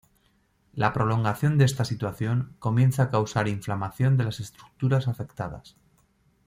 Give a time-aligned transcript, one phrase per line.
[0.73, 5.75] La prolongación de esta situación, comienza a causar inflamación de las estructuras afectadas.